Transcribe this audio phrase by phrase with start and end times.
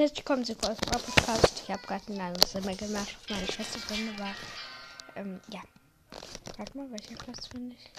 [0.00, 1.62] herzlich willkommen zu Cross Podcast.
[1.62, 4.34] Ich habe gerade ein anderes Zimmer gemacht, auf meine Schwester drin war.
[5.14, 5.60] Ähm, ja.
[6.56, 7.90] Sag mal, welcher Platz finde ich?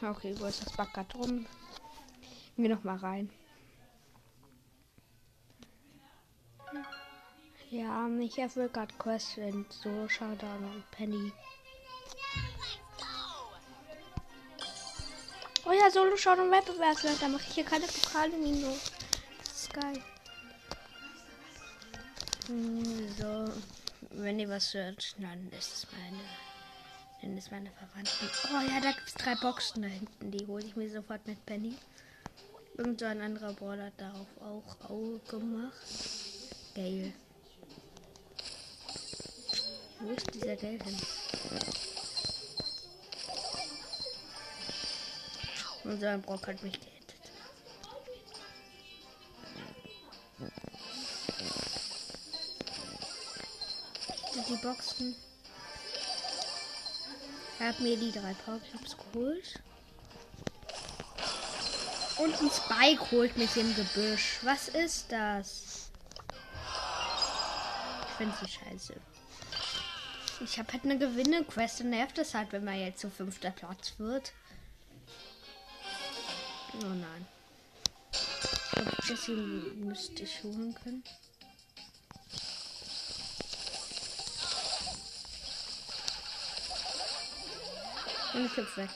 [0.00, 1.44] Okay, wo ist das Backgrad rum?
[2.54, 3.28] Gehen wir noch mal rein.
[7.70, 11.32] Ja, ich erfülle gerade Quest in so Showdown und Penny.
[15.64, 17.20] Oh ja, Solo Showdown Wettbewerbswert.
[17.20, 18.92] Da mache ich hier keine Pokale Minus.
[19.78, 20.02] Geil.
[22.46, 23.52] Hm, So,
[24.12, 26.22] wenn ihr was hört, dann ist es meine.
[27.20, 28.30] Dann ist meine Verwandten.
[28.54, 30.30] Oh ja, da gibt es drei Boxen da hinten.
[30.30, 31.74] Die hole ich mir sofort mit Penny.
[32.78, 35.74] Irgend so ein anderer Brawler hat darauf auch Auge gemacht.
[36.74, 37.12] Geil.
[40.00, 40.96] Wo ist dieser Geld hin?
[45.84, 46.78] Unser Brock hat mich
[54.48, 55.16] die Boxen?
[57.58, 59.60] Er hat mir die drei Powercubes geholt.
[62.18, 64.38] Und ein Spike holt mich im Gebüsch.
[64.42, 65.90] Was ist das?
[68.08, 68.94] Ich finde sie scheiße.
[70.44, 73.94] Ich habe halt eine Gewinne-Quest und nervt es halt, wenn man jetzt zu fünfter Platz
[73.98, 74.32] wird.
[76.74, 77.26] Oh nein.
[78.12, 81.02] Ich glaube, Jesse müsste ich holen können.
[88.36, 88.90] Und ich hüpf weg.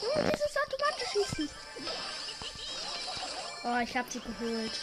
[0.00, 1.50] Oh, dieses automatisch schießen.
[3.64, 4.80] Oh, ich habe sie geholt.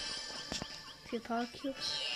[1.10, 2.09] Vier Power Cubes.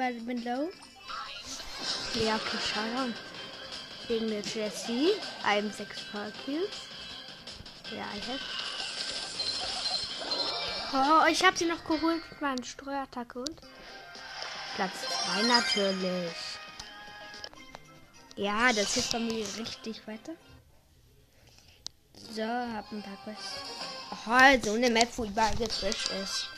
[0.00, 0.70] Ich war bin low.
[2.24, 2.80] Ja, okay, schau
[4.08, 5.10] Gegen eine Jessie.
[5.42, 6.88] Einem 6 Power Cubes.
[7.94, 8.40] Ja, ich hab.
[10.94, 13.60] Oh, ich habe sie noch geholt mit meiner Streuattacke und
[14.76, 16.32] Platz 2 natürlich.
[18.36, 20.32] Ja, das hilft bei mir richtig weiter.
[22.32, 23.60] So, hab ein paar Quests.
[24.26, 26.48] Oh, so eine Map, wo überall gefrisch ist.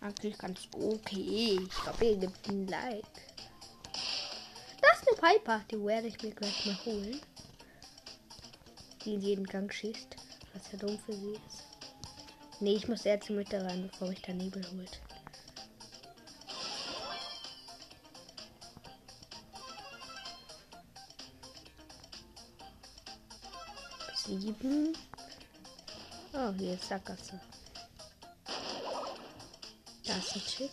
[0.00, 1.60] Eigentlich ganz okay.
[1.62, 3.04] Ich glaube, ihr gibt ein Like.
[4.80, 5.64] Das ist eine Piper.
[5.70, 7.20] Die werde ich mir gleich mal holen.
[9.04, 10.16] Die in jeden Gang schießt.
[10.54, 11.64] Was ja dumm für sie ist.
[12.60, 15.00] Nee, ich muss eher zur Mitte rein, bevor mich der Nebel holt.
[24.14, 24.96] Sieben.
[26.32, 27.40] Oh, hier ist Sackgasse.
[30.06, 30.70] Da ist ein Chick.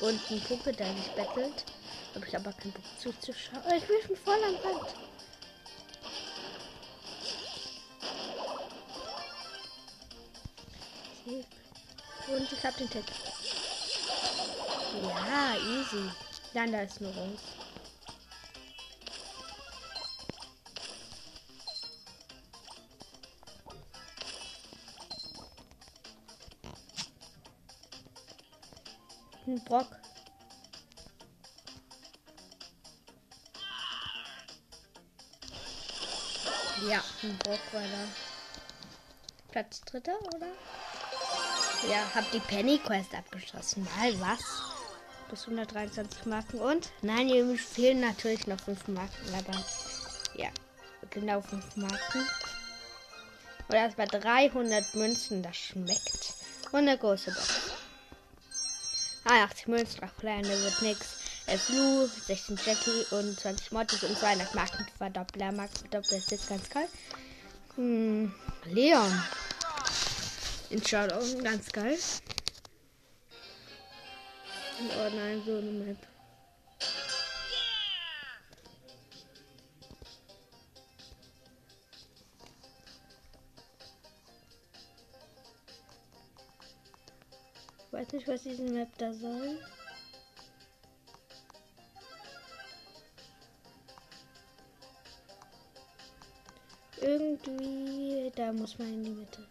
[0.00, 1.64] Und ein Puppe, der sich bettelt.
[2.14, 3.62] Habe ich aber keinen Bock zuzuschauen.
[3.68, 4.94] Oh, ich bin schon voll am Rand.
[11.24, 11.46] Tick.
[12.28, 13.04] Und ich habe den Tick.
[15.02, 16.10] Ja, easy.
[16.52, 17.40] Dann da ist nur uns.
[29.64, 29.88] Brock.
[36.88, 38.08] Ja, ein Brock war da.
[39.50, 40.48] Platz dritter, oder?
[41.88, 43.86] Ja, hab die Penny Quest abgeschlossen.
[43.96, 44.40] Mal was?
[45.30, 46.90] Bis 123 Marken und?
[47.02, 49.64] Nein, hier fehlen natürlich noch 5 Marken, aber
[50.36, 50.50] ja,
[51.10, 52.26] genau 5 Marken.
[53.68, 56.34] Und das war 300 Münzen, das schmeckt.
[56.72, 57.63] Und eine große Box.
[59.24, 61.16] 81 Münzen, 8 kleine wird nix.
[61.46, 65.52] 11 Lu, 16 Jackie und 20 Mortis und 200 Marken Verdoppler.
[65.52, 66.88] Marken Verdoppler ist jetzt ganz geil.
[67.76, 68.34] Hm,
[68.64, 69.22] Leon.
[70.70, 71.98] In Showdown, ganz geil.
[74.80, 76.13] Oh nein, so eine Map.
[87.94, 89.58] weiß nicht, was diese Map da soll.
[97.00, 99.46] Irgendwie, da muss man in die Mitte.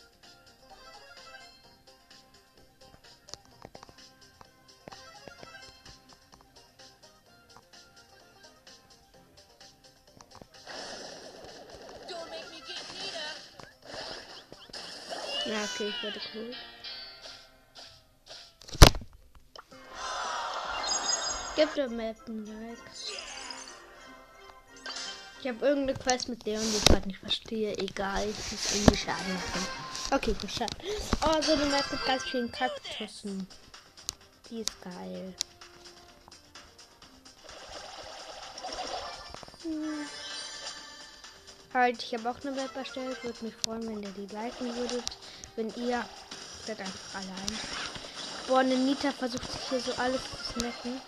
[15.75, 16.82] Okay, ich wurde cool.
[21.55, 22.77] Gibt der Map ein Like.
[25.39, 27.77] Ich habe irgendeine Quest mit Leon, die ich gerade nicht verstehe.
[27.77, 29.67] Egal, ich muss irgendwie Schaden machen.
[30.11, 30.77] Okay, geschafft.
[31.21, 33.47] Oh, so eine Map mit ganz vielen Kaktussen.
[34.49, 35.35] Die ist geil.
[39.63, 40.07] Hm.
[41.73, 43.23] Halt, ich habe auch eine Map erstellt.
[43.23, 45.03] Würde mich freuen, wenn ihr die liken würdet.
[45.55, 46.03] Wenn ihr
[46.65, 47.59] seid einfach allein.
[48.47, 51.01] Boah, eine Nita versucht sich hier so alles zu snacken.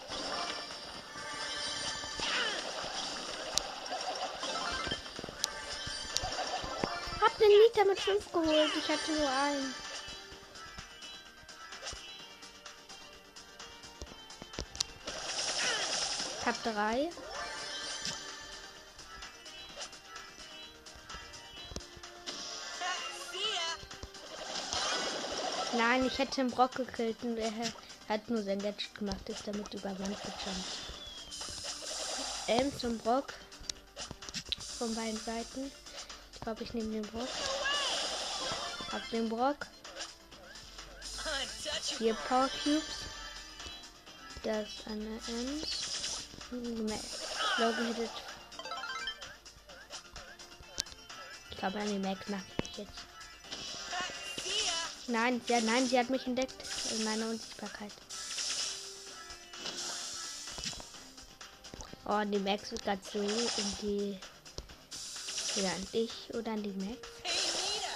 [7.75, 8.71] Den Nita mit 5 geholt.
[8.77, 9.73] Ich hatte nur einen.
[16.39, 17.09] Ich hab drei.
[25.77, 27.51] Nein, ich hätte den Brock gekillt und er
[28.07, 30.77] hat nur sein Gadget gemacht, ist damit über Wand gejumpt.
[32.47, 33.33] Elms und Brock
[34.77, 35.71] von beiden Seiten.
[36.45, 37.27] Glaube, ich nehme den Brock.
[38.91, 39.65] Hab den Brock.
[41.97, 42.83] Vier Power Cubes.
[44.43, 46.27] Das ist eine Ems.
[46.51, 48.11] Low gehittet.
[51.49, 52.91] Ich glaube, die Mac nach ich jetzt.
[55.07, 57.91] Nein, ja, nein, sie hat mich entdeckt in meiner Unsichtbarkeit.
[62.05, 64.19] Oh, die Max wird gerade so in die.
[65.55, 67.07] Ja, an dich oder an die Max?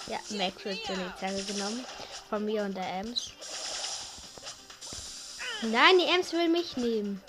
[0.08, 1.86] Ja, Max wird die Zange genommen.
[2.30, 3.32] Von mir und der Ems.
[5.64, 7.22] Nein, die Ems will mich nehmen.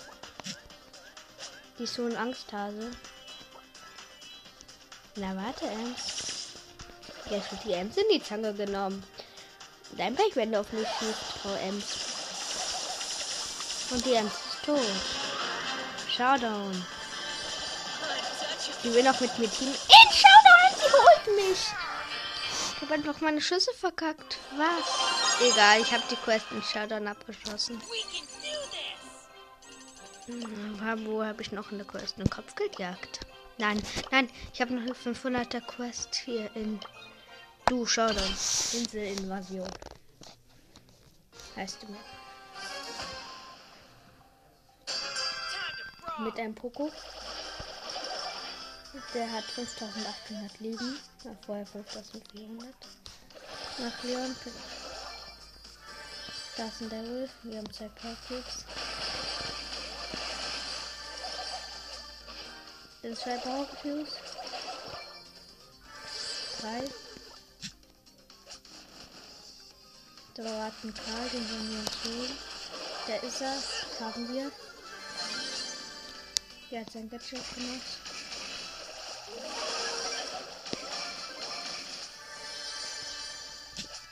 [1.77, 2.91] Die ist so ein Angsthase.
[5.15, 6.53] Na, warte, Ems.
[7.29, 9.03] Jetzt wird die Ems in die Zange genommen.
[9.97, 11.85] Dein Pech, wenn du auf mich schießt, Frau Ems.
[13.91, 14.79] Und die Ems ist tot.
[16.15, 16.85] Showdown.
[18.83, 19.67] Die will noch mit mir Team.
[19.67, 20.10] In
[21.25, 21.67] Holt mich.
[22.75, 24.39] Ich habe einfach meine Schüsse verkackt.
[24.57, 25.51] Was?
[25.51, 27.81] Egal, ich habe die Quest in Showdown abgeschlossen.
[30.25, 33.21] Hm, wo habe ich noch eine Quest in den Kopf gejagt?
[33.57, 33.81] Nein,
[34.11, 36.79] nein, ich habe noch eine 500er Quest hier in
[37.65, 38.17] Du, dann.
[38.17, 39.69] Inselinvasion.
[41.55, 41.99] Heißt du mir.
[46.19, 46.91] Mit einem Poco.
[49.13, 50.99] Der hat 5800 Leben.
[51.23, 52.75] Ja, vorher 5400.
[53.79, 54.35] Nach Leon.
[56.57, 57.29] Da ist ein Devil.
[57.43, 57.89] Wir haben zwei.
[63.01, 64.09] Das sind zwei Power-Cubes.
[66.59, 66.83] Drei.
[70.35, 72.37] Da war ein Karl, den wollen wir uns holen.
[73.07, 74.05] Der ist er.
[74.05, 74.51] Haben wir.
[76.69, 78.00] Der hat sein Gadget gemacht.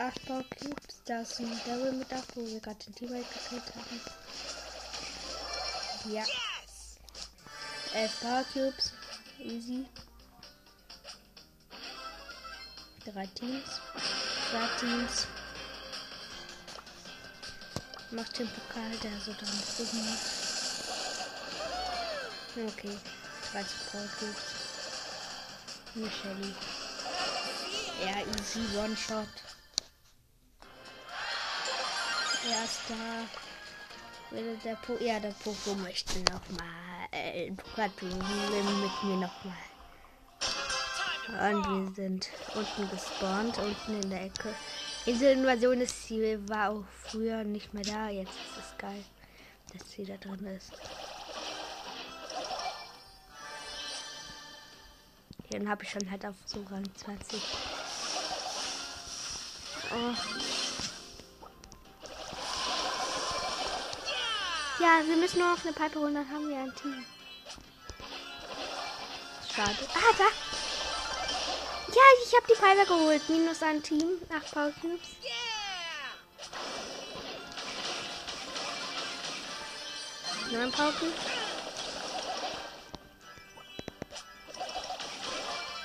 [0.01, 1.01] Acht Power Cubes.
[1.03, 4.01] Da ist ein Devil mit acht, wo wir gerade den Teammate gekillt haben.
[6.13, 6.23] Ja.
[7.93, 8.93] Elf Power Cubes.
[9.39, 9.85] Easy.
[13.03, 13.81] Drei Teams.
[14.49, 15.27] Zwei Teams
[18.11, 20.25] macht den Pokal, der so dann oben macht.
[22.55, 22.97] Okay,
[23.51, 24.43] 13 Power Cubes.
[25.95, 26.55] Michelle.
[28.01, 29.27] Ja, easy One-Shot.
[32.49, 32.95] Erster.
[34.31, 37.59] Will der po ja, der Popo möchte nochmal äh, mit
[39.03, 39.53] mir nochmal.
[41.29, 44.53] Und wir sind unten gespawnt, unten in der Ecke.
[45.05, 48.09] Inselinvasion ist sie war auch früher nicht mehr da.
[48.09, 49.03] Jetzt ist es geil,
[49.73, 50.71] dass sie da drin ist.
[55.51, 57.41] Dann habe ich schon halt auf so Rang 20.
[59.91, 60.48] Oh.
[64.79, 67.05] Ja, wir müssen nur noch eine Pipe holen, dann haben wir ein Team.
[69.53, 69.75] Schade.
[69.93, 70.23] Ah, da!
[71.93, 73.27] Ja, ich habe die Pfeiler geholt.
[73.29, 74.21] Minus ein Team.
[74.29, 75.09] Acht Power Cubes.
[80.51, 81.13] Neun Power Cubes.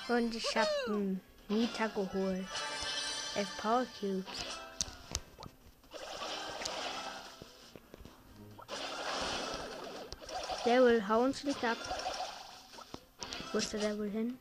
[0.06, 2.46] Und ich habe einen Mieter geholt.
[3.34, 4.53] Elf Power Cubes.
[10.64, 11.76] Der will hauen nicht ab.
[13.52, 14.38] Wo ist der wohl hin?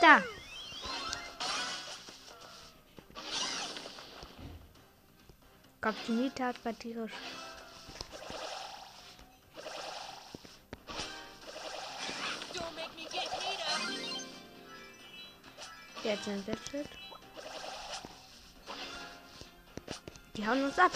[0.00, 0.22] Da.
[5.86, 6.12] glaube, die
[6.42, 7.12] hat gerade tierisch.
[16.02, 16.88] Jetzt ein Gadget.
[20.36, 20.90] Die hauen uns ab.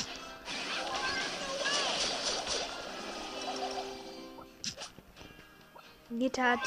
[6.11, 6.59] Hat.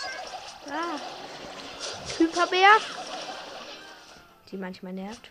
[0.69, 0.97] Ah.
[2.17, 2.77] Hyperbär.
[4.49, 5.29] Die manchmal nervt.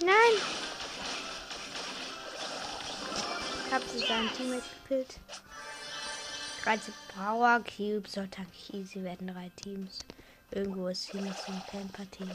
[0.00, 0.12] Nein!
[3.66, 5.18] Ich hab sie seinen Teammate gekillt.
[6.64, 8.12] 13 Power Cubes.
[8.12, 10.00] So, danke easy werden drei Teams.
[10.50, 12.30] Irgendwo ist hier noch so ein Camper-Team.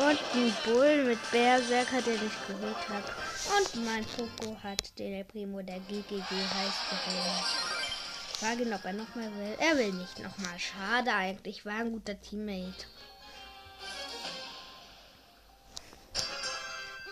[0.00, 3.23] Und ein Bull mit Berserker, den ich geholt habe.
[3.46, 7.74] Und mein Poco hat den Primo der GGG heiß geholt.
[8.38, 9.56] Frage ihn, ob er nochmal will.
[9.60, 10.58] Er will nicht nochmal.
[10.58, 11.64] Schade eigentlich.
[11.66, 12.86] War ein guter Teammate.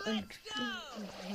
[0.05, 0.29] Und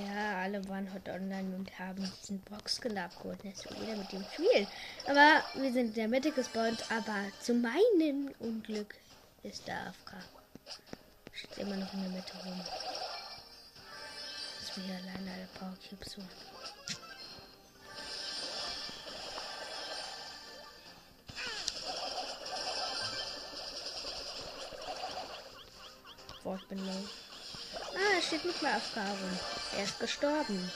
[0.05, 3.43] ja, alle waren heute online und haben diesen Boxskin abgeholt.
[3.43, 4.67] Jetzt wieder mit dem Spiel.
[5.05, 6.83] Aber wir sind in der Mitte gespawnt.
[6.91, 8.95] Aber zu meinem Unglück
[9.43, 10.13] ist der AFK.
[11.33, 12.61] Steht immer noch in der Mitte rum.
[14.77, 16.29] Wir hier alleine alle Power Cubes holen.
[26.43, 27.09] Boah, ich bin low.
[27.95, 29.39] Ah, er steht nicht mehr auf Karin.
[29.77, 30.71] Er ist gestorben.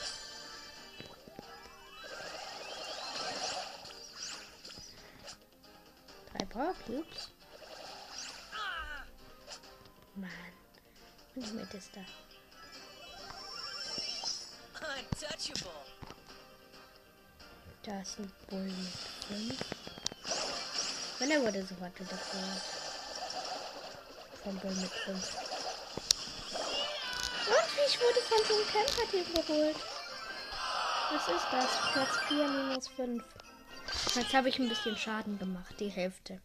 [6.32, 7.30] Drei Power Cubes.
[10.16, 10.28] Mann.
[11.36, 12.00] Und die Mitte ist da.
[17.84, 18.74] Da ist ein Bull mit
[19.28, 19.60] 5.
[21.20, 22.62] Und er wurde sofort wiedergeholt.
[24.44, 25.36] Vom Bull mit 5.
[27.48, 29.76] Und ich wurde von so einem Camper-Team geholt.
[31.12, 31.70] Was ist das?
[31.92, 33.24] Platz 4 minus 5.
[34.14, 36.40] Jetzt habe ich ein bisschen Schaden gemacht, die Hälfte.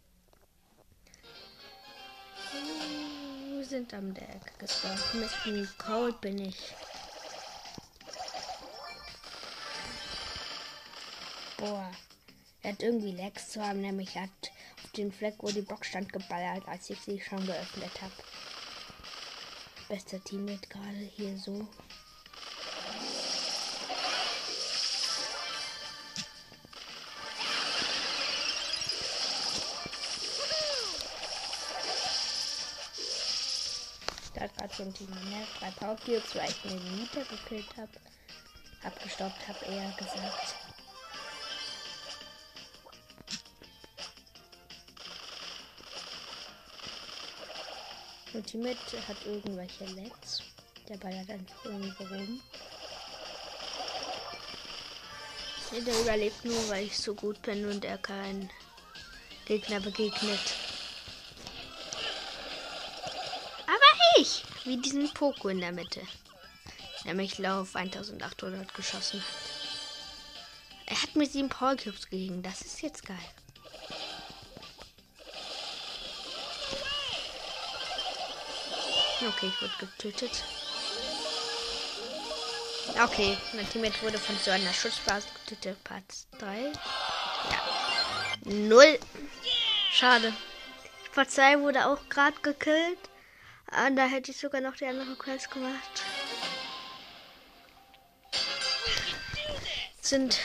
[3.52, 5.14] Wir sind am der Ecke gespawnt.
[5.14, 5.66] Mr.
[5.78, 6.74] Cold bin ich.
[11.58, 11.90] Boah.
[12.62, 14.30] Er hat irgendwie Lags zu haben, nämlich hat
[14.84, 18.12] auf den Fleck, wo die Box stand, geballert, als ich sie schon geöffnet habe.
[19.88, 21.66] Bester Teammate gerade hier so.
[34.34, 35.46] Da hat gerade so ein Team mehr.
[35.58, 37.90] Drei Power Cubes, weil ich den Mieter gekillt habe.
[38.84, 40.67] Abgestoppt habe, eher gesagt.
[48.48, 50.42] Teammate hat irgendwelche Lags.
[50.88, 52.40] Der ballert einfach irgendwo rum.
[55.70, 58.48] Der überlebt nur, weil ich so gut bin und er keinen
[59.44, 60.54] Gegner begegnet.
[63.66, 64.42] Aber ich!
[64.64, 66.00] Wie diesen Poko in der Mitte.
[67.04, 69.58] Der mich auf 1800 geschossen hat.
[70.86, 72.42] Er hat mir sieben Power Cubes gegeben.
[72.42, 73.18] Das ist jetzt geil.
[79.20, 80.44] Okay, ich wurde getötet.
[83.02, 85.82] Okay, mein Teammate wurde von so einer Schutzbasis getötet.
[85.84, 86.04] Part
[86.38, 86.72] 3.
[87.50, 87.62] Ja.
[88.44, 88.98] Null.
[89.90, 90.32] Schade.
[91.18, 92.98] Polizei wurde auch gerade gekillt.
[93.72, 96.04] Ah, da hätte ich sogar noch die andere Quest gemacht.
[100.00, 100.38] Sind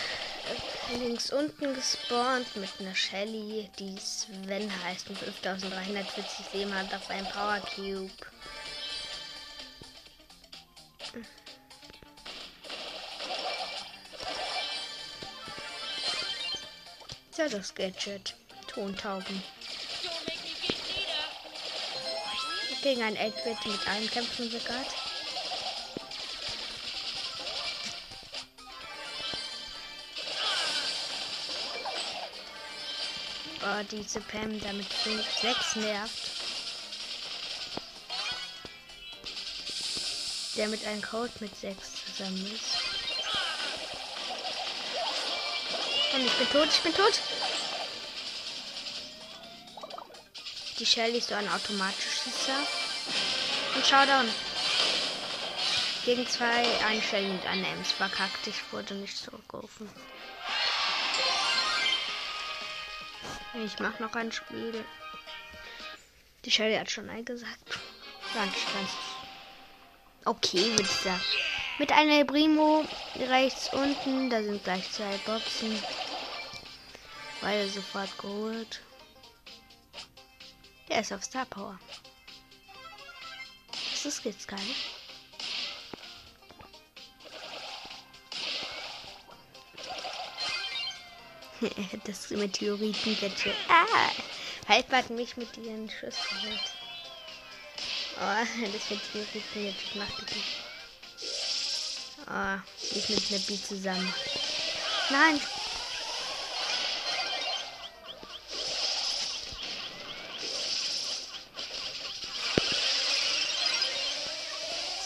[0.90, 7.08] äh, links unten gespawnt mit einer Shelly, die Sven heißt und 5340 Leben hat auf
[7.12, 8.12] einem Power Cube.
[17.36, 18.36] Ja, das Gadget.
[18.68, 19.44] Tontauben.
[22.84, 24.86] Gegen ein 8-Bit mit allen kämpfen gerade.
[33.62, 36.32] Oh, diese Pam damit 5, 6 nervt.
[40.56, 42.83] Der mit einem Code mit 6 zusammen ist.
[46.14, 47.20] Und ich bin tot, ich bin tot.
[50.78, 52.60] Die Shelly ist so ein automatischer.
[53.76, 54.30] Und Showdown.
[56.06, 58.46] Gegen zwei, eine Shelly und eine Ems verkackt.
[58.46, 59.90] Ich wurde nicht zurückgerufen.
[63.66, 64.86] Ich mach noch ein Spiel.
[66.46, 67.80] Die Shelly hat schon eingesagt.
[68.34, 68.92] Ganz, ganz.
[70.26, 71.22] Okay, würde ich sagen.
[71.80, 74.30] Mit einer Primo rechts unten.
[74.30, 75.82] Da sind gleich zwei Boxen.
[77.44, 78.80] Beide sofort geholt.
[80.88, 81.78] Der ist auf Star Power.
[83.92, 84.60] Das ist jetzt geil.
[92.06, 93.56] das Meteoriten-Gadget.
[93.68, 94.10] Ah!
[94.70, 96.72] Hat mich mit ihren Schuss geholt.
[98.22, 100.44] Oh, das Meteoriten-Gadget macht die.
[102.26, 102.58] Oh,
[102.98, 104.14] ich mit Nabi zusammen.
[105.10, 105.42] Nein!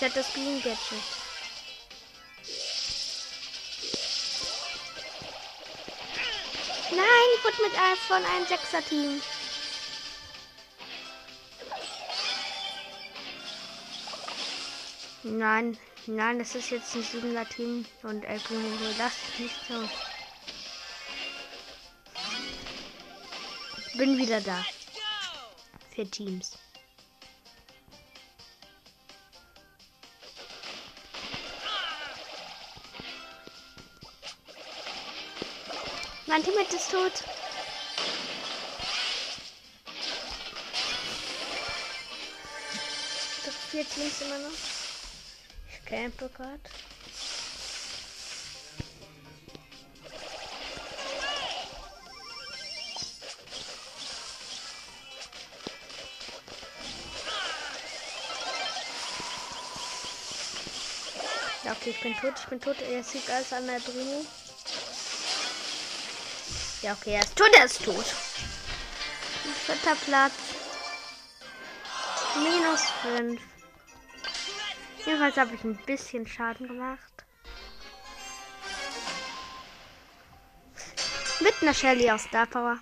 [0.07, 0.77] Hat das Green Gadget.
[6.91, 9.21] Nein, ich wurde mit einem von einem Sechser-Team.
[15.23, 19.89] Nein, nein, das ist jetzt ein Siebener Team und El Primo das ist nicht so.
[23.97, 24.63] Bin wieder da.
[25.93, 26.57] Für Teams.
[36.27, 37.23] Mein Teammate ist tot.
[43.45, 44.51] Doch vier Teams immer noch.
[45.71, 46.59] Ich campe gerade.
[61.63, 62.75] Okay, ich bin tot, ich bin tot.
[62.81, 64.25] Er sieht alles an der Primo.
[66.87, 68.05] Ja, okay, er ist tot, er ist tot.
[69.65, 70.31] Vierter Platz.
[72.37, 73.41] Minus 5.
[75.05, 77.25] Jedenfalls habe ich ein bisschen Schaden gemacht.
[81.41, 82.77] Mit einer Shelly aus Star Power.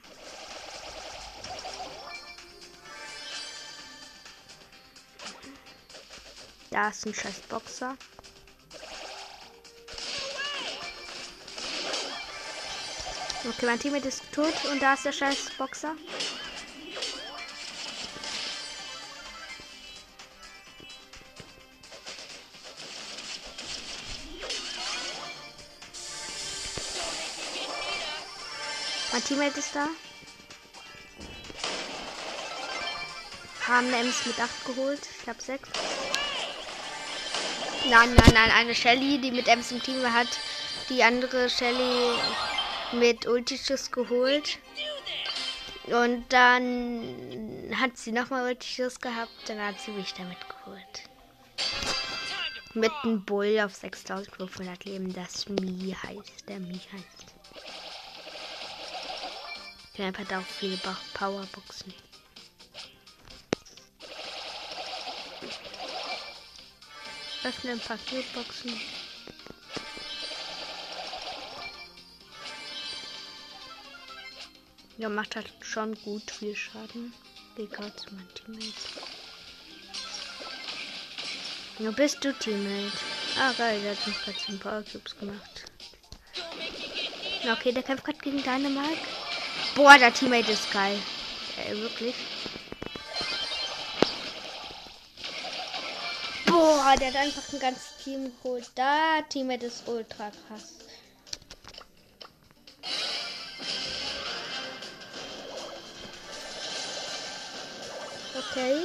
[6.70, 7.98] Da ist ein scheiß Boxer.
[13.48, 15.94] Okay, mein Teammate ist tot und da ist der scheiß Boxer.
[29.12, 29.88] Mein Teammate ist da.
[33.68, 35.02] Haben Ems mit 8 geholt.
[35.22, 35.70] Ich habe 6.
[37.90, 40.30] Nein, nein, nein, eine Shelly, die mit Ems im Team hat.
[40.90, 42.18] Die andere Shelly
[42.94, 44.60] mit Ultischuss geholt.
[45.86, 49.32] Und dann hat sie nochmal Ultischuss gehabt.
[49.48, 51.10] Dann hat sie mich damit geholt.
[52.74, 56.50] Mit einem Bull auf 6500 Leben, das Mi heißt.
[56.50, 57.36] Der Mi heißt.
[59.98, 60.78] Der hat auch viele
[61.14, 61.94] Powerboxen.
[67.46, 68.74] Öffne ein paar Paketboxen.
[74.98, 77.14] Ja, macht halt schon gut viel Schaden.
[77.58, 78.74] Geh gerade zu meinem Teammate.
[81.80, 82.98] Wo bist du, Teammate?
[83.38, 85.66] Ah, geil, der hat mich gerade zum Power Cubes gemacht.
[87.52, 88.98] Okay, der kämpft gerade gegen Mark.
[89.76, 90.98] Boah, der Teammate ist geil.
[91.58, 92.16] Äh, wirklich.
[96.46, 98.72] Boah, der hat einfach ein ganzes Team geholt.
[98.76, 100.75] Da, Teammate ist ultra krass.
[108.56, 108.84] Okay,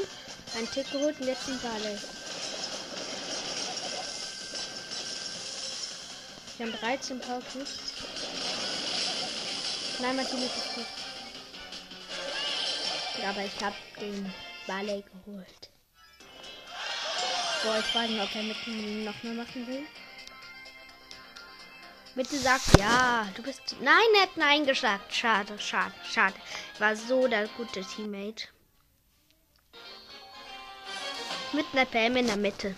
[0.58, 1.96] ein Tick geholt und jetzt wir alle.
[6.56, 7.78] Wir haben 13 Power Cubes.
[10.00, 10.54] Nein, mein Team ist.
[13.22, 14.34] Ja, aber ich habe den
[14.66, 15.70] Barley geholt.
[17.62, 19.86] Boah, ich weiß nicht, ob er mit mir noch mehr machen will.
[22.16, 23.28] Bitte sag ja.
[23.36, 23.76] Du bist.
[23.80, 25.14] Nein, er hat nein gesagt.
[25.14, 26.34] Schade, schade, schade.
[26.80, 28.48] War so der gute Teammate.
[31.52, 32.76] Mit einer Pam in der Mitte.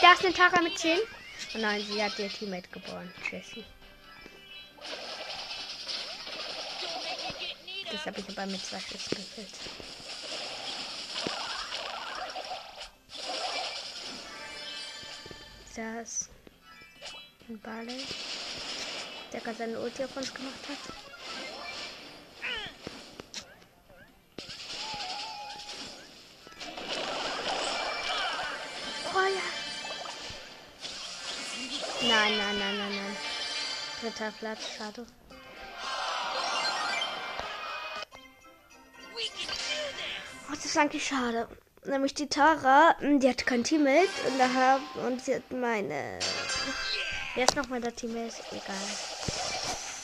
[0.00, 0.98] Da ist eine Tara mit 10.
[1.54, 3.64] Oh nein, sie hat ihr Teammate geboren, Jessie.
[7.90, 9.48] Das habe ich aber mit zwei Schüssen gefüllt.
[15.74, 16.28] Das
[17.48, 18.04] ein Barley,
[19.32, 21.07] der gerade seine Ulti auf uns gemacht hat.
[34.18, 35.06] Dritter Platz, schade.
[40.48, 41.46] Oh, das ist eigentlich schade.
[41.84, 46.18] Nämlich die Tara, hm, die hat kein Teammate und, da hab, und sie hat meine.
[47.36, 48.42] Wer ist nochmal der Teammate?
[48.50, 48.74] Egal.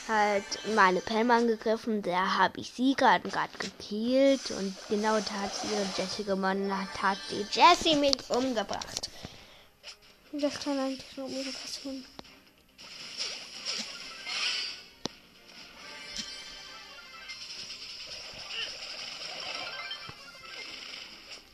[0.07, 0.45] Halt
[0.77, 5.75] meine Pam angegriffen, da habe ich sie gerade gerade gekillt und genau da hat sie
[5.75, 9.11] ihre Jessie gewonnen, hat, hat die Jessie mich umgebracht.
[10.31, 12.05] Das kann eigentlich nur mir passieren.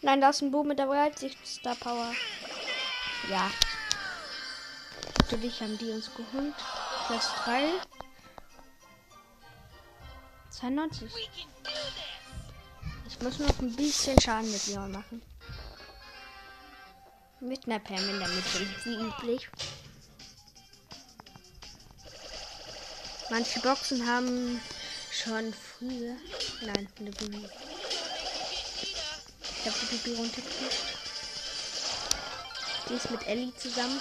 [0.02, 2.12] Nein, da ist ein Boom mit der Weitsicht Star Power.
[3.28, 3.50] Ja.
[5.18, 6.54] Natürlich haben die uns geholt.
[7.06, 7.68] Plus 3.
[10.50, 11.10] 92.
[13.08, 15.22] Ich muss noch ein bisschen Schaden mit Leon machen.
[17.40, 19.48] Mit einer Pam in der Mitte, wie üblich.
[23.30, 24.60] Manche Boxen haben
[25.10, 26.16] schon früher.
[26.62, 27.48] Nein, eine Bibi.
[29.62, 30.76] Ich habe die Bibi runtergekriegt.
[32.88, 34.00] Die ist mit Ellie zusammen.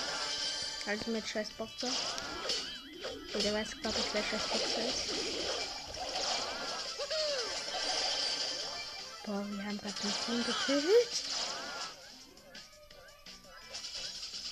[0.85, 1.89] Also mit Scheiß Boxer.
[3.33, 5.09] Und der weiß, glaube ich, wer Scheiß Boxer ist.
[9.25, 11.23] Boah, wir haben gerade den Team getötet.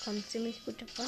[0.03, 1.07] Kommt ziemlich gut davon.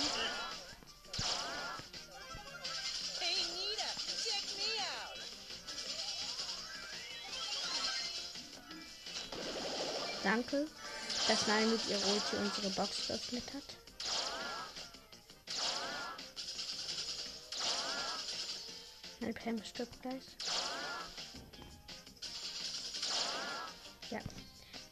[10.24, 10.68] Danke,
[11.28, 13.64] dass Nani mit ihrer Ulti unsere Box geöffnet hat.
[19.22, 20.24] Mein Pam stirbt gleich.
[24.10, 24.20] Ja,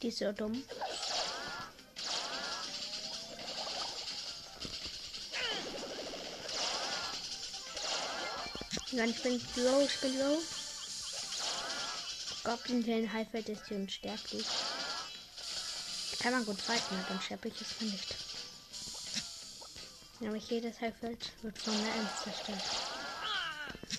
[0.00, 0.62] die ist so dumm.
[8.92, 10.38] Nein, ich bin low, ich bin low.
[12.44, 14.46] Goblin in Highfield ist hier unsterblich.
[16.20, 18.16] Kann man gut fighten, aber unsterblich ist man nicht.
[20.20, 22.62] Nämlich jedes Highfield wird von der Ems zerstört.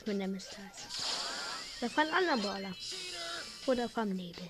[0.06, 0.78] Mit der Mistals.
[1.80, 2.76] Oder von anderen Baller.
[3.68, 4.50] Oder vom Nebel.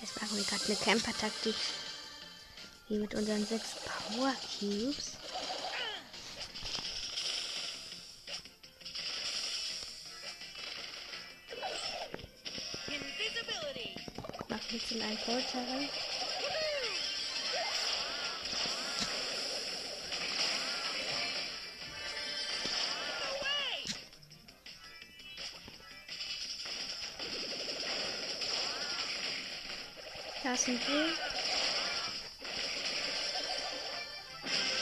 [0.00, 1.54] Jetzt machen wir gerade eine Camper-Taktik.
[2.88, 5.19] Wie mit unseren sechs Power Cubes.
[14.72, 15.88] Jetzt in einen Vorteil rein.
[30.42, 31.06] Da sind wir.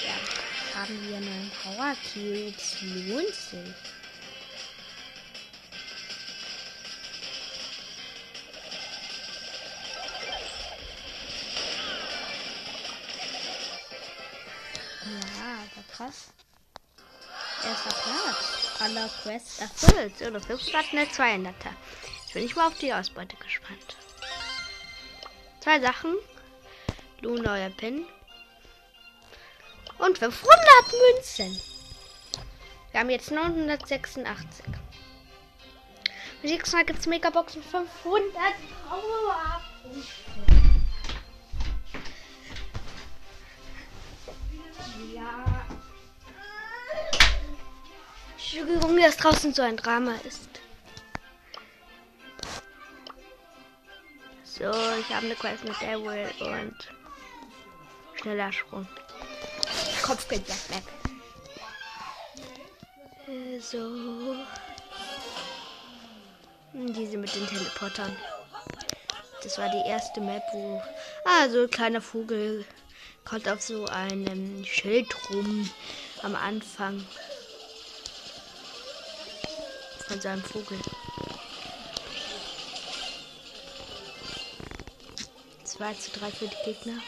[0.04, 2.76] Ja, haben wir neuen Power Cubes.
[2.82, 3.97] Lohnt sich.
[18.98, 20.20] Aller Quests erfüllt.
[20.22, 21.52] Oder 5 statt eine 200er.
[22.22, 23.96] Jetzt bin ich mal auf die Ausbeute gespannt.
[25.60, 26.14] Zwei Sachen.
[27.20, 28.06] Lu neuer Pin.
[29.98, 30.58] Und 500
[31.14, 31.60] Münzen.
[32.92, 34.64] Wir haben jetzt 986.
[36.42, 38.32] Nächstes Mal gibt es Megaboxen 500
[38.88, 39.62] Power.
[45.14, 45.57] Ja.
[48.50, 50.48] Entschuldigung, dass draußen so ein Drama ist.
[54.42, 56.74] So, ich habe eine Quest mit Devil und
[58.14, 58.88] schneller Sprung.
[60.02, 60.82] Kopfgeld weg.
[63.26, 64.36] Äh, So.
[66.72, 68.16] Diese mit den Teleportern.
[69.42, 70.82] Das war die erste Map, wo.
[71.26, 72.64] Ah, so ein kleiner Vogel
[73.26, 75.68] kommt auf so einem Schild rum
[76.22, 77.04] am Anfang.
[80.08, 80.78] Von seinem Vogel.
[85.64, 86.98] 2 zu 3 für die Gegner.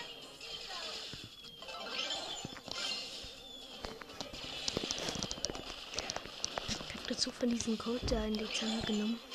[6.68, 9.29] Ich habe dazu von diesem Code da in Zange genommen.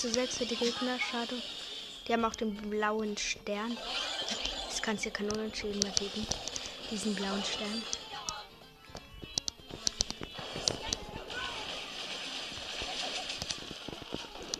[0.00, 1.34] Zu sechs für die Gegner, schade.
[2.08, 3.76] Die haben auch den blauen Stern.
[4.66, 6.26] Das kann es ja kein mehr geben.
[6.90, 7.82] Diesen blauen Stern.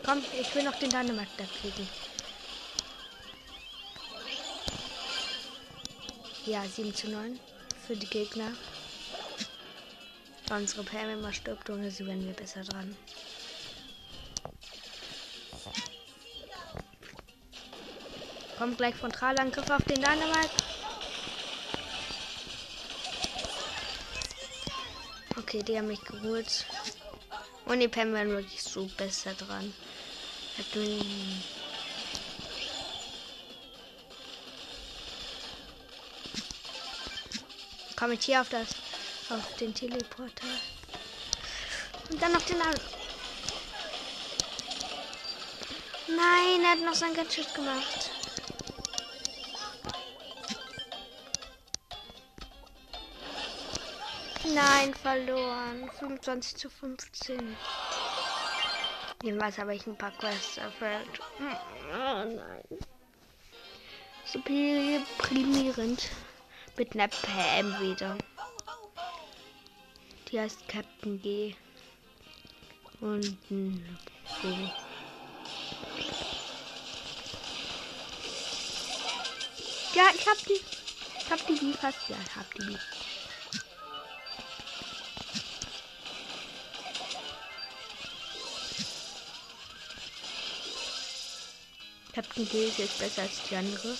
[0.05, 1.89] Komm, ich will noch den Dynamite da kriegen.
[6.45, 7.39] Ja, 7 zu 9
[7.87, 8.51] für die Gegner.
[10.51, 12.95] Unsere Pam immer stirbt, ohne sie werden wir besser dran.
[18.61, 20.51] Kommt gleich Frontalangriff auf den Dynamite.
[25.35, 26.67] Okay, die haben mich geholt.
[27.65, 29.73] Und die Pam werden wirklich so besser dran.
[37.95, 38.67] Komm ich hier auf das,
[39.31, 40.45] auf den Teleporter.
[42.11, 42.85] Und dann noch den anderen.
[46.09, 48.20] Nein, er hat noch sein Gadget gemacht.
[54.53, 55.89] Nein, verloren.
[55.99, 57.55] 25 zu 15.
[59.23, 61.19] Jedenfalls habe ich ein paar Quests erfüllt.
[61.39, 62.63] Oh nein.
[64.25, 66.09] So deprimierend.
[66.77, 68.17] Mit einer Pam wieder.
[70.29, 71.55] Die heißt Captain G.
[72.99, 74.71] Und ein Vogel.
[79.93, 80.61] Ja, ich hab die.
[81.19, 82.09] Ich hab die wie fast.
[82.09, 82.77] Ja, ich hab die
[92.13, 93.95] Captain G ist jetzt besser als die andere.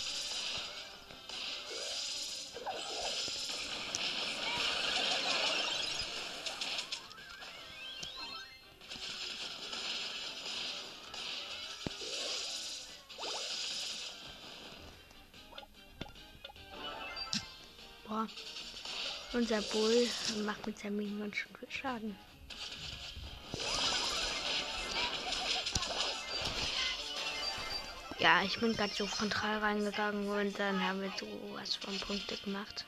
[18.06, 18.28] Boah.
[19.32, 20.06] Unser Bull
[20.44, 22.31] macht mit seinem Minion schon viel Schaden.
[28.22, 32.38] Ja, ich bin gerade so frontal reingegangen und dann haben wir so was von Punkte
[32.38, 32.88] gemacht.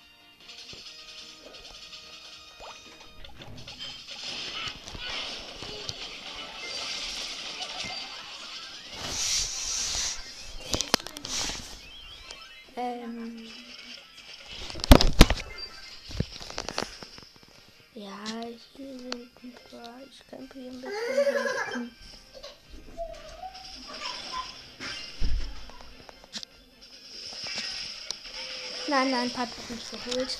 [29.11, 30.37] Nein, Pat hat mich geholt.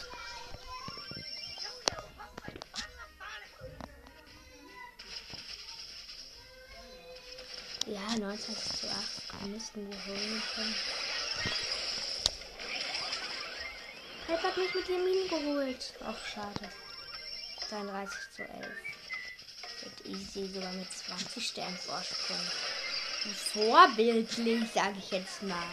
[7.86, 10.76] Ja, 19 zu 8 müssten wir holen können.
[14.28, 15.93] Pat hat mich mit Jamin geholt.
[15.99, 16.69] Auch schade.
[17.67, 18.67] 32 zu 11.
[19.82, 22.38] Wird easy, sogar mit 20 Sternen Vorsprung.
[23.36, 25.67] Vorbildlich, sage ich jetzt mal.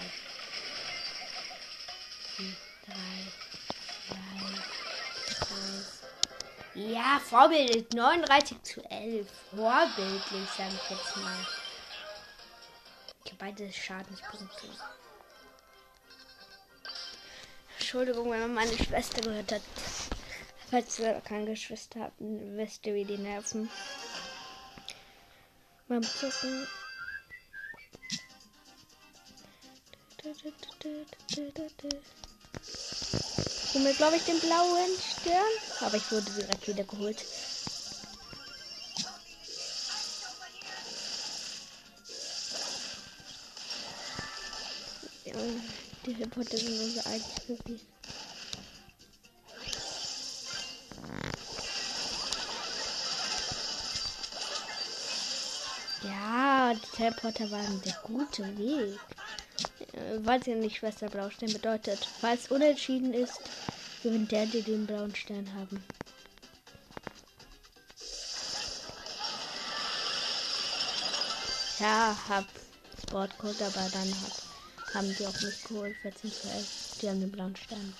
[6.92, 7.86] Ja, vorbildlich.
[7.94, 9.28] 39 zu 11.
[9.54, 11.46] Vorbildlich, sage ich jetzt mal.
[13.24, 14.66] Ich habe beide Schadenspunkte.
[17.78, 19.62] Entschuldigung, wenn man meine Schwester gehört hat.
[20.68, 23.70] Falls ihr keine Geschwister habt, wisst ihr, wie die nerven.
[25.86, 26.66] Beim Zucken.
[33.72, 35.42] Hol mir, glaube ich, den blauen Stern.
[35.80, 37.24] Aber ich wurde direkt wieder geholt.
[45.24, 45.34] Ja,
[46.04, 47.80] die Reporter sind unser eigenes Beweis.
[56.02, 58.98] Ja, die Teleporter waren der gute Weg.
[60.00, 63.40] Äh, Falls ihr nicht Schwester Blaustern bedeutet, falls unentschieden ist,
[64.02, 65.82] gewinnt der, die den blauen Stern haben.
[71.78, 72.44] Ja, hab
[73.02, 76.66] Sportcode, aber dann hat, haben die auch nicht geholt, 14 zu 11.
[77.00, 77.94] Die haben den blauen Stern.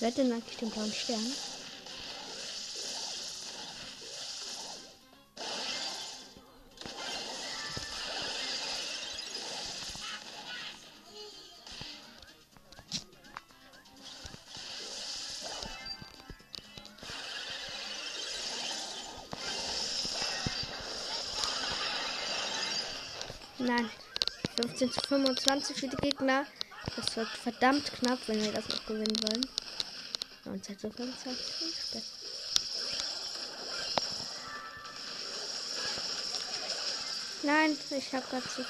[0.00, 1.32] Wer hat denn eigentlich den blauen Stern?
[24.78, 26.46] 15 zu 25 für die Gegner.
[26.94, 29.46] Das wird verdammt knapp, wenn wir das noch gewinnen wollen.
[30.44, 32.02] 19 zu 25.
[37.42, 38.64] Nein, ich habe gerade zu.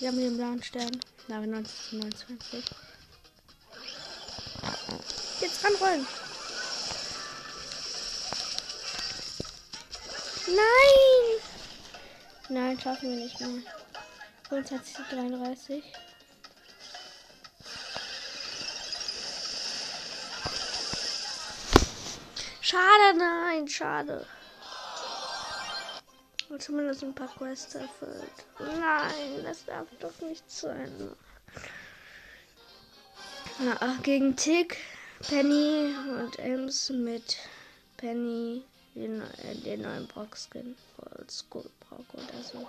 [0.00, 0.98] Wir haben einen blauen Stern.
[1.28, 2.64] Na, 19 zu 29.
[5.40, 6.06] Jetzt ranrollen.
[10.54, 11.40] Nein!
[12.48, 13.62] Nein, schaffen wir nicht mehr.
[14.48, 15.84] 25 zu 33.
[22.60, 24.26] Schade, nein, schade.
[26.50, 28.46] Und zumindest ein paar Quests erfüllt.
[28.58, 31.16] Nein, das darf doch nicht sein.
[33.58, 34.76] Ja, gegen Tick,
[35.28, 37.38] Penny und Ems mit
[37.96, 40.76] Penny den, äh, den neuen Brock-Skin.
[41.28, 42.66] School Brock oder so.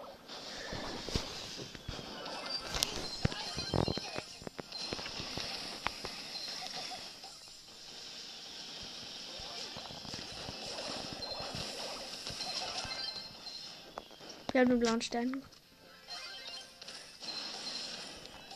[14.51, 15.43] Wir haben einen blauen Stern.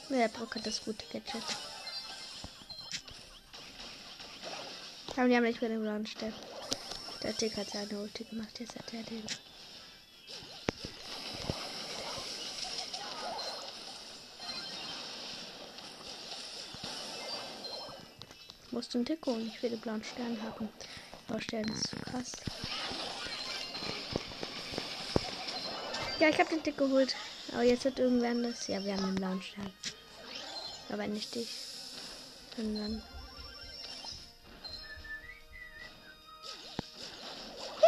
[0.09, 1.43] Ja, Brock hat das gute Gadget.
[5.15, 6.33] Aber die haben nicht mehr den blauen Stern.
[7.27, 9.21] Der Tick hat seine Ulti gemacht, jetzt hat er den.
[18.71, 20.69] Musst du einen Tick holen, ich will den blauen Stern haben.
[21.27, 22.31] Blauer Stern ist zu krass.
[26.21, 27.13] Ja, ich habe den Tick geholt.
[27.51, 28.67] Aber jetzt hat irgendwer das.
[28.67, 29.73] Ja, wir haben den blauen Stern.
[30.87, 31.49] Aber nicht dich.
[32.55, 33.03] Sondern.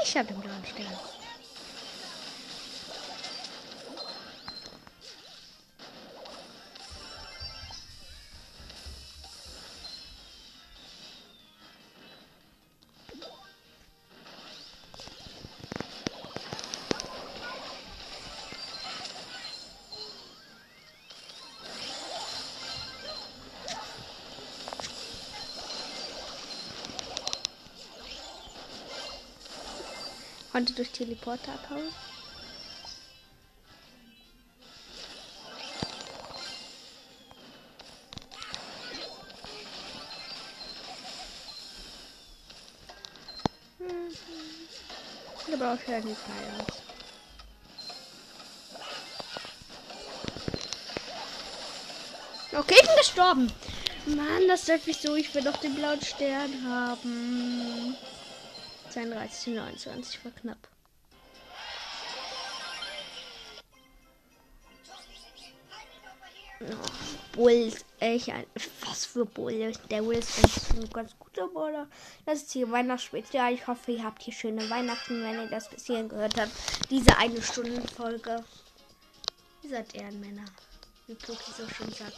[0.10, 0.91] しちゃってことなんですけど。
[30.60, 31.88] Konnte durch Teleporter abhauen.
[43.80, 44.14] Mhm.
[45.49, 46.66] Da brauche ich ja die Feier.
[52.51, 53.51] Okay, ich bin gestorben.
[54.07, 55.16] Mann, das läuft nicht so.
[55.16, 57.95] Ich will doch den blauen Stern haben.
[58.90, 60.68] 32 zu 29 war knapp.
[66.62, 66.66] Oh,
[67.34, 67.72] Bull,
[68.02, 68.34] ich,
[68.82, 69.72] was für Bull.
[69.90, 71.88] Der Bull ist ein ganz guter Baller.
[72.26, 73.54] Das ist hier Weihnachtsspezial.
[73.54, 76.52] Ich hoffe, ihr habt hier schöne Weihnachten, wenn ihr das bis hierhin gehört habt.
[76.90, 78.44] Diese eine Stunden Folge.
[79.64, 80.46] Ihr seid Ehrenmänner.
[81.08, 82.14] Wie Poki so schön sagt.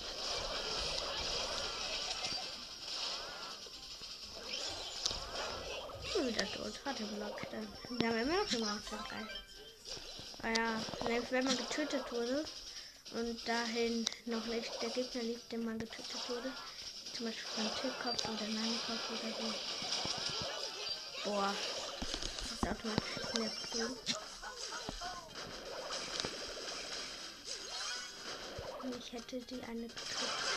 [6.22, 6.74] Schon wieder tot.
[6.84, 7.42] Warte, Block.
[7.50, 7.68] Dann.
[7.98, 9.28] Wir haben immer noch den Raumschiff geil.
[10.44, 12.46] Ah ja, selbst wenn man getötet wurde
[13.16, 16.52] und dahin noch nicht der Gegner liegt, den man getötet wurde,
[17.16, 19.54] zum Beispiel von Tierkopf oder Neinkopf oder so.
[21.24, 21.56] Boah,
[22.38, 23.98] das ist automatisch mehr cool.
[29.00, 30.51] Ich hätte die eine gekriegt.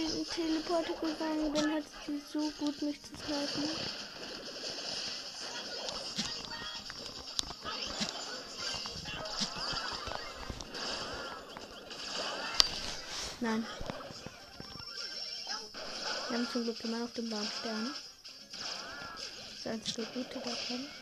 [0.00, 3.70] Dieses den Teleporter gegangen bin, hat sie so gut mich zu snipen.
[13.40, 13.66] Nein.
[16.28, 17.94] Wir haben zum Glück immer noch den blauen Stern.
[19.64, 20.99] Das einzige Gute davon.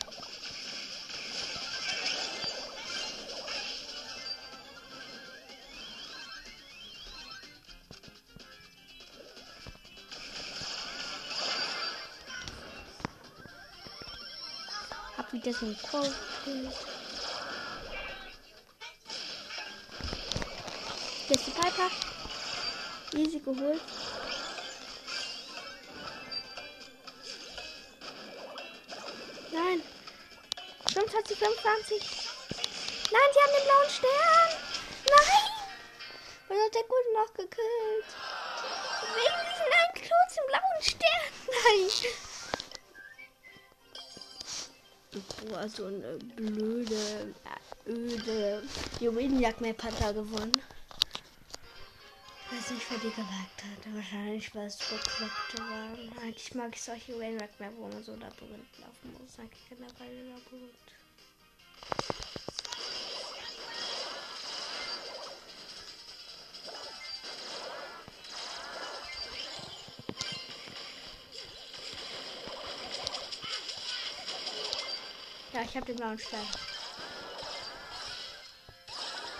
[15.51, 16.13] Cold
[16.45, 16.75] gekillt.
[21.27, 21.89] Der ist die Piper.
[23.15, 23.81] Easy geholt.
[29.51, 29.81] Nein.
[30.93, 32.01] 25, 25.
[33.11, 34.49] Nein, sie haben den blauen Stern.
[35.09, 35.49] Nein.
[36.49, 38.05] Und hat der Gute noch gekillt.
[39.15, 41.33] Wegen diesem einen kurzen blauen Stern.
[41.47, 42.28] Nein.
[45.47, 47.33] Boah, so eine blöde,
[47.87, 48.61] äh, öde
[48.99, 50.61] Juwelenjagd-Map hat er gewonnen.
[52.45, 53.93] Ich weiß nicht, wer die gewagt hat.
[53.95, 56.11] Wahrscheinlich, weil es bekloppte waren.
[56.21, 59.39] Eigentlich mag ich solche Juwelenjagd-Map, wo man so Labyrinth laufen muss.
[59.39, 60.98] Eigentlich generell Labyrinth.
[75.69, 76.17] Ich habe den blauen.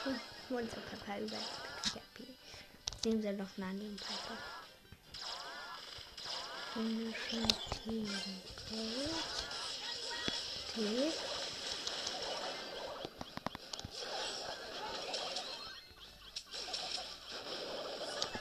[0.04, 0.20] Hm,
[0.50, 2.28] Monster Papa über Happy.
[3.04, 4.38] Nehmen Sie noch einen anderen Piper.
[10.74, 11.12] Tee.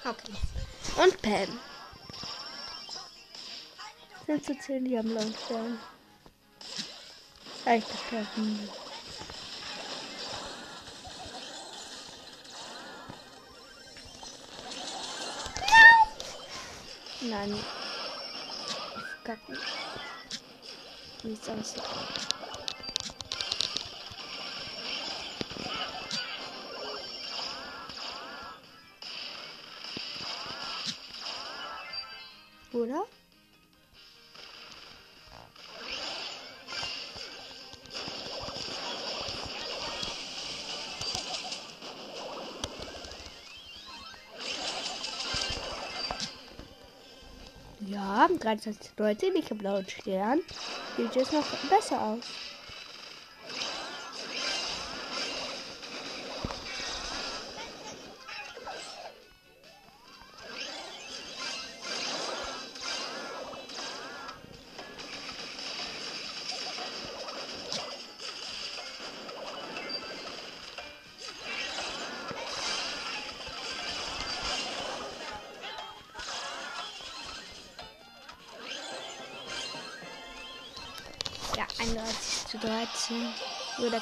[0.04, 1.02] Okay.
[1.02, 1.60] Und Pam.
[4.26, 5.14] Sind zu zehn, die haben
[5.48, 5.97] blauen.
[7.68, 8.66] Reicht das treffen.
[17.20, 17.54] Nein.
[19.22, 19.58] Kacken.
[21.22, 21.82] Wie es aussieht.
[48.48, 50.40] 23 Leute, ich habe blauen Stern.
[50.96, 52.47] Sieht jetzt noch besser aus.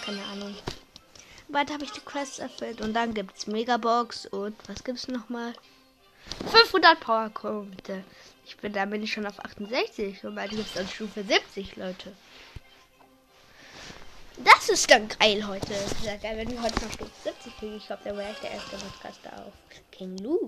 [0.06, 0.54] Keine Ahnung.
[1.48, 5.08] Bald habe ich die Quest erfüllt und dann gibt es Megabox und was gibt es
[5.08, 5.52] nochmal?
[6.50, 8.04] 500 Powerpunkte.
[8.44, 11.76] Ich bin da bin ich schon auf 68 und bald gibt es dann Stufe 70,
[11.76, 12.12] Leute.
[14.38, 15.74] Das ist dann geil heute.
[16.04, 17.76] Geil, wenn wir heute noch Stufe 70 kriegen.
[17.76, 19.52] Ich glaube, dann wäre ich der erste Podcaster auf
[19.90, 20.46] King Lou.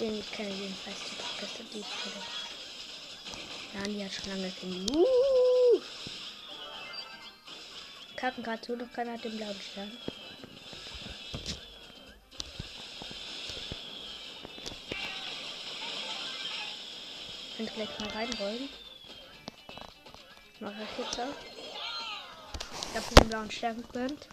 [0.00, 1.84] Den ich kenne jedenfalls die Podcaster, die.
[3.74, 5.04] Ja, die hat schon lange King Lou.
[8.24, 9.92] verkacken gerade so, noch keiner hat den blauen Stern.
[17.56, 18.68] Könnt gleich mal reinrollen.
[20.60, 21.34] Mach ich jetzt auch.
[22.90, 24.28] Ich hab den blauen Stern gegönnt.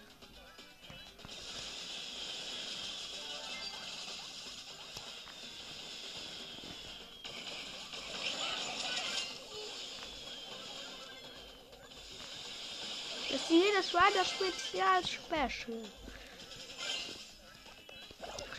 [13.82, 15.78] Das war das Spezial Special.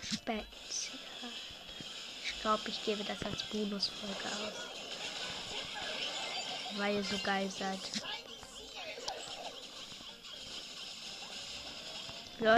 [0.01, 0.43] Spezial.
[2.25, 4.53] Ich glaube, ich gebe das als Bonusfolge aus.
[6.75, 7.79] Weil ihr so geil seid.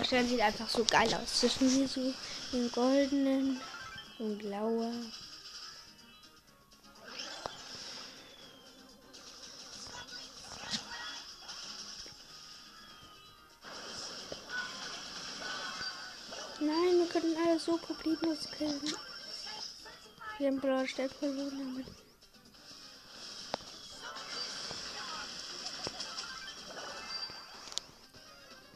[0.04, 1.42] Stellen sieht einfach so geil aus.
[1.42, 2.14] Zwischen hier so
[2.52, 3.62] den goldenen
[4.18, 4.92] und blauer.
[17.66, 18.80] So problemlos killen.
[20.38, 21.88] Wir haben blaue Stern verloren damit.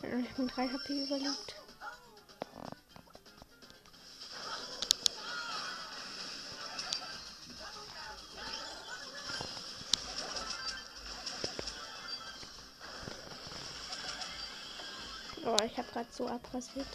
[0.02, 1.56] Ich bin 3 HP überlebt.
[15.46, 16.88] Oh, ich habe gerade so abrasiert.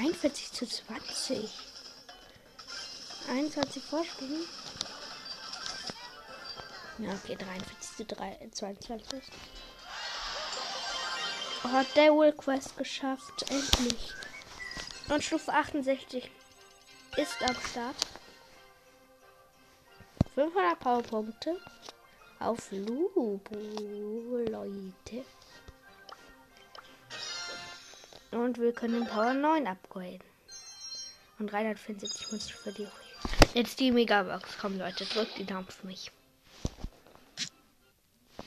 [0.00, 1.50] Einundvierzig zu 20.
[3.28, 4.30] 21 Vorsprung.
[6.96, 9.22] Ja, okay, 43 zu 3, 22.
[11.64, 13.42] Oh, hat der Will Quest geschafft.
[13.50, 14.14] Endlich.
[15.10, 16.30] Und Stufe 68
[17.18, 17.96] ist am Start.
[20.34, 21.60] 500 Powerpunkte
[22.38, 23.38] auf Lubu,
[24.48, 25.26] Leute.
[28.30, 30.22] Und wir können Power 9 upgraden.
[31.38, 32.86] Und 375 Münzen für die.
[33.54, 34.56] Jetzt die Megabox.
[34.60, 36.12] Komm, Leute, drückt die Daumen für mich.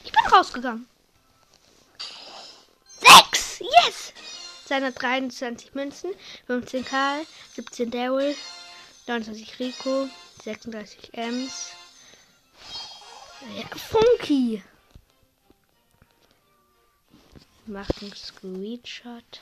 [0.03, 0.87] Ich bin rausgegangen.
[2.99, 3.59] 6!
[3.59, 4.13] Yes!
[4.65, 6.11] 223 Münzen,
[6.47, 8.35] 15 Karl, 17 Daryl,
[9.07, 10.07] 29 Rico,
[10.43, 11.71] 36 Ems.
[13.57, 14.63] Ja, Funky!
[17.65, 19.41] Macht einen Screenshot.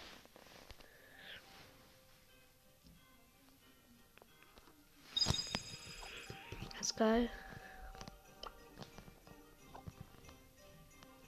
[6.82, 7.30] Ist geil.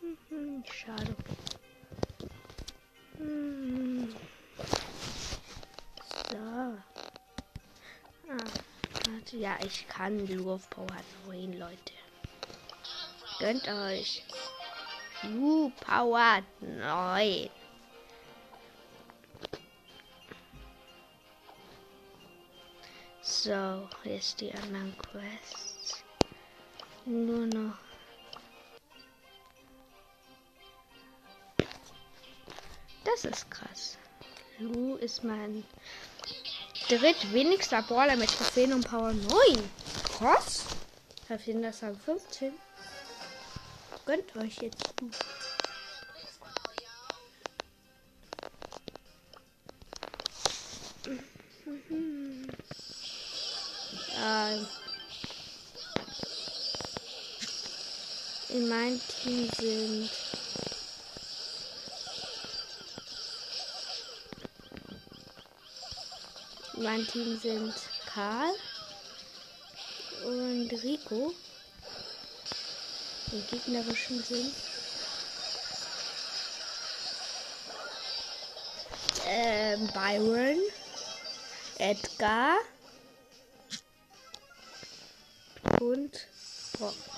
[0.02, 1.16] Mhm, schade.
[3.20, 4.16] Mhm.
[6.32, 6.38] So.
[8.30, 8.38] Ah,
[9.32, 10.88] ja, ich kann Blue of Power
[11.28, 11.94] 9, Leute.
[13.40, 14.24] Gönnt euch.
[15.22, 17.50] Blue Power 9.
[23.44, 26.02] So, jetzt die anderen Quests.
[27.04, 27.78] Nur noch.
[33.04, 33.98] Das ist krass.
[34.60, 35.66] Lu ist mein
[36.88, 39.30] drittwenigster Brawler mit Trophäen und Power 9.
[40.18, 40.64] Krass.
[41.28, 42.00] Ich denn das sagen?
[42.00, 42.54] 15.
[44.06, 44.94] Gönnt euch jetzt.
[58.64, 60.10] In meinem Team sind
[66.76, 67.74] in meinem Team sind
[68.06, 68.54] Karl
[70.24, 71.34] und Rico.
[73.32, 74.54] Die gegnerischen sind
[79.26, 80.60] ähm, Byron,
[81.80, 82.60] Edgar
[85.82, 86.28] und
[86.78, 87.13] Brock.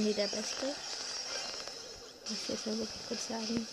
[0.00, 0.64] Bin der Beste.
[0.64, 3.66] Muss ich jetzt mal wirklich kurz sagen.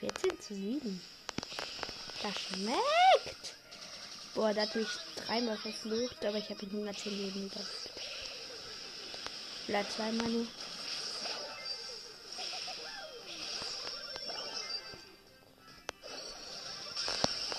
[0.00, 1.00] 14 zu 7.
[2.22, 3.54] Das schmeckt.
[4.34, 7.60] Boah, da hat mich dreimal verflucht, aber ich habe ihn 110 Leben über.
[9.64, 10.46] Vielleicht zweimal nur.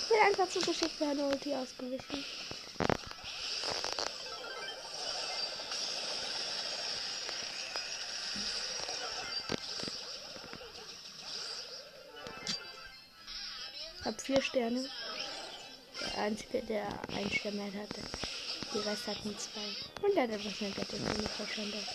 [0.02, 1.56] Ich bin einfach zu geschickt für eine Ulti
[14.06, 14.26] ausgewichen.
[14.26, 14.90] vier Sterne.
[16.02, 18.02] Der einzige, der einen Stern mehr hatte.
[18.74, 20.08] Die Rest hatten zwei.
[20.08, 21.86] Und der hat etwas Negatives für mich verschwendet.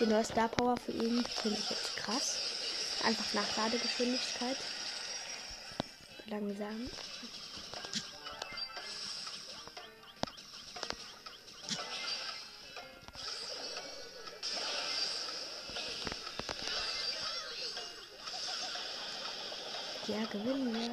[0.00, 2.38] Die neue Star Power für ihn finde ich jetzt krass.
[3.04, 4.56] Einfach Nachladegeschwindigkeit.
[6.26, 6.90] Langsam.
[20.30, 20.90] Gewinnen wir.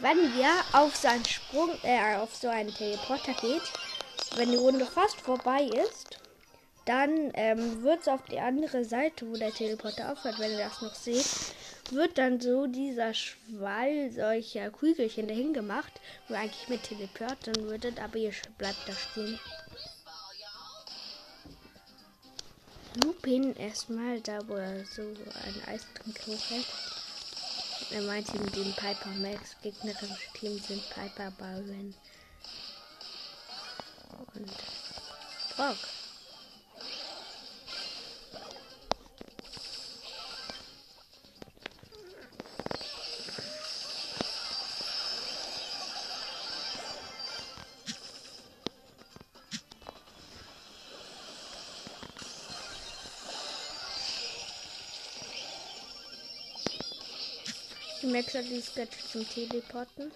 [0.00, 3.62] Wenn wir auf so einen Sprung, äh, auf so einen Teleporter geht,
[4.36, 6.18] wenn die Runde fast vorbei ist,
[6.84, 10.82] dann ähm, wird es auf die andere Seite, wo der Teleporter aufhört, wenn ihr das
[10.82, 11.24] noch seht,
[11.90, 15.92] wird dann so dieser Schwall solcher Kügelchen dahin gemacht,
[16.28, 19.38] wo eigentlich mit teleportern würdet, aber ihr bleibt da stehen.
[23.02, 26.66] Lupin erstmal da, wo er so ein Eistrink hochhält.
[27.90, 29.56] Er meint ihm den Piper Max.
[29.62, 31.94] Gegnerische Team sind Piper, Byron
[34.34, 34.52] und
[35.56, 35.76] Brock.
[58.04, 60.12] Die Max hat die Sketch zum Teleporten.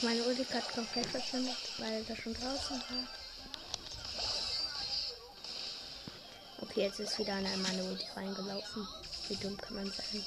[0.00, 3.08] Meine Ulti hat komplett verschwindet, weil er schon draußen war.
[6.62, 8.88] Okay, jetzt ist wieder einer in meine Ulti reingelaufen.
[9.28, 10.24] Wie dumm kann man sein?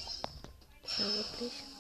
[1.00, 1.71] Ja, wirklich.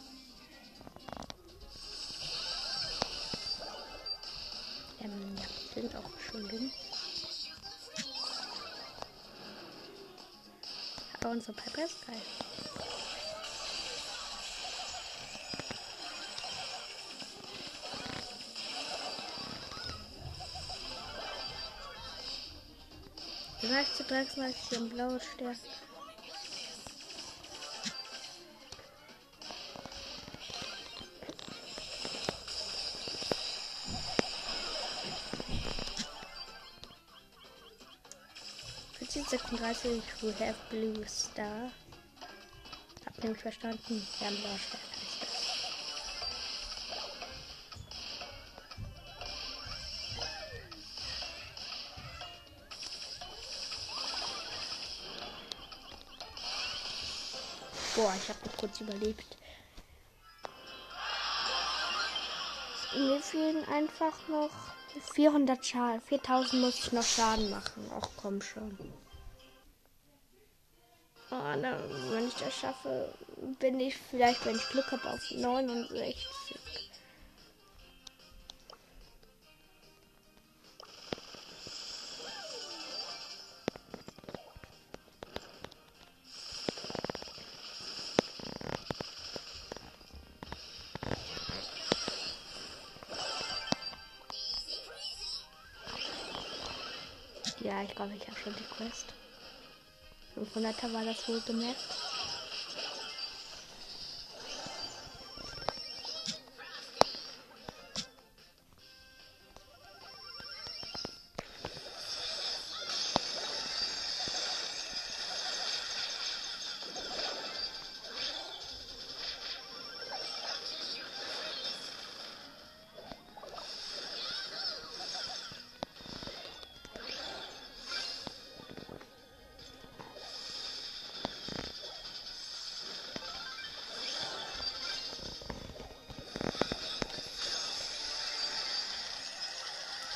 [11.32, 12.22] Aber unsere Piper ist geil.
[23.62, 25.56] Vielleicht zu 33 im blauen Stern.
[39.52, 41.70] Vierzehn 36, we have blue star.
[43.06, 44.80] Hab nämlich verstanden, wir haben blaue Stern.
[57.94, 59.38] Boah, ich habe noch kurz überlebt.
[62.96, 64.50] Mir fehlen einfach noch
[65.14, 66.00] 400 Schaden.
[66.00, 67.92] 4000 muss ich noch Schaden machen.
[68.00, 68.78] Ach komm schon.
[71.34, 71.78] Oh, na,
[72.10, 73.08] wenn ich das schaffe,
[73.60, 76.60] bin ich vielleicht, wenn ich Glück habe, auf 69.
[97.62, 99.14] Ja, ich glaube, ich habe schon die Quest.
[100.42, 102.02] 500er war das wohl gemerkt.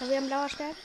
[0.06, 0.76] So, wir haben blauer Stern.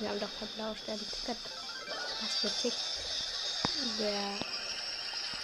[0.00, 1.36] Wir haben doch kein blauer Stern Ticket.
[2.20, 2.74] Was für Tick.
[4.00, 4.34] Der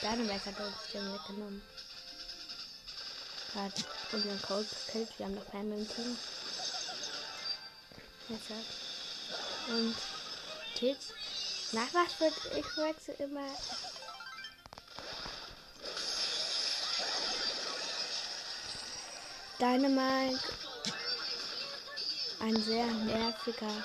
[0.03, 1.63] Dynamax hat uns den weggenommen.
[3.55, 3.73] Hat
[4.11, 5.11] unseren Code gekillt.
[5.17, 6.19] Wir haben noch keinen im Team.
[8.29, 8.67] Halt.
[9.69, 9.97] Und
[10.75, 11.13] Tits.
[11.71, 13.47] Nach was wird ich wechsle immer
[19.59, 20.39] Dynamite.
[22.41, 23.85] Ein sehr nerviger.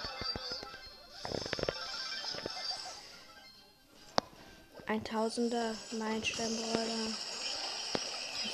[4.86, 7.14] 1000er Meilenstein-Brawler.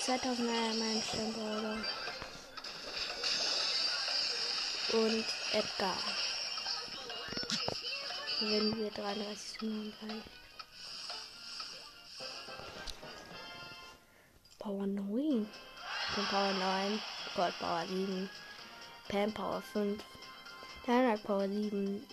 [0.06, 1.78] 2000er Meilenstein-Brawler.
[4.94, 5.98] Und Edgar.
[8.42, 10.24] Wenn wir 33 zu 39.
[14.60, 15.50] Power 9.
[16.18, 17.00] Und Power 9.
[17.36, 18.28] Gold Power 7.
[19.08, 20.04] Pam Power 5.
[20.88, 22.08] Dynamite Power 7.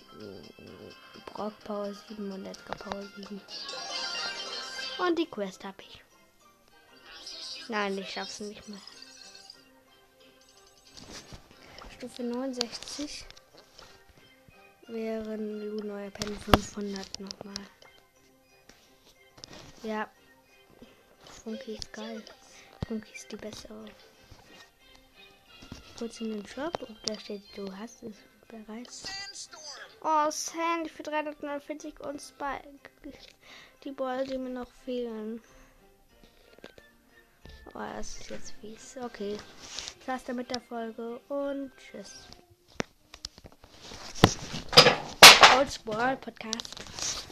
[1.32, 3.40] Brock Power 7 und Edgar Power 7.
[4.98, 6.04] Und die Quest habe ich.
[7.68, 8.78] Nein, ich schaff's nicht mehr.
[11.96, 13.24] Stufe 69
[14.88, 17.54] wären Lu neuer Pen 500 nochmal.
[19.82, 20.10] Ja.
[21.42, 22.22] Funky ist geil.
[22.86, 23.84] Funky ist die bessere.
[25.98, 28.16] Kurz in den Shop und da steht, du hast es
[28.48, 29.04] bereits.
[30.02, 32.90] Oh, Sandy für 349 und Spike.
[33.84, 35.40] Die Ball, die mir noch fehlen.
[37.74, 38.96] Oh, das ist jetzt fies.
[39.02, 39.36] Okay.
[39.98, 42.28] Das war's dann mit der Folge und tschüss.
[45.56, 47.23] Old Spoil Podcast.